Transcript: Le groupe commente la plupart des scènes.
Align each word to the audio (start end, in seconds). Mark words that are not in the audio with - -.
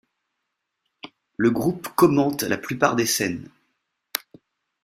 Le 1.37 1.51
groupe 1.51 1.89
commente 1.89 2.41
la 2.41 2.57
plupart 2.57 2.95
des 2.95 3.05
scènes. 3.05 3.47